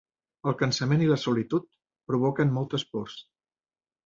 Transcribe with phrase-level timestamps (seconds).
[0.51, 1.67] El cansament i la solitud
[2.13, 3.21] provoquen moltes pors.